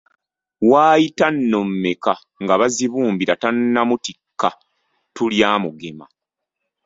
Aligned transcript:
Waayita 0.71 1.25
nno 1.33 1.59
mmeka 1.69 2.13
nga 2.43 2.53
Bazibumbira 2.59 3.33
tannamutikka 3.41 4.49
ttu 4.57 5.23
lya 5.33 5.51
Mugema? 5.63 6.05